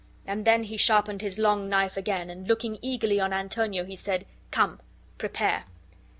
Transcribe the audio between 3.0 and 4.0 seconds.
on Antonio, he